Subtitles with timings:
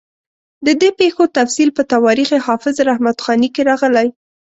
[0.65, 4.07] د دې پېښو تفصیل په تواریخ حافظ رحمت خاني کې راغلی.